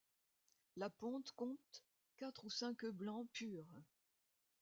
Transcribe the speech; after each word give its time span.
La 0.77 0.89
ponte 0.89 1.31
compte 1.33 1.83
quatre 2.17 2.45
ou 2.45 2.49
cinq 2.49 2.85
œufs 2.85 2.91
blanc 2.95 3.27
pur. 3.33 3.63